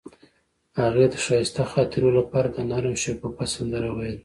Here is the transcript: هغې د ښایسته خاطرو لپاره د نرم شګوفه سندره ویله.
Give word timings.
هغې 0.81 1.05
د 1.09 1.15
ښایسته 1.23 1.63
خاطرو 1.71 2.09
لپاره 2.17 2.47
د 2.51 2.57
نرم 2.71 2.95
شګوفه 3.03 3.45
سندره 3.53 3.89
ویله. 3.91 4.19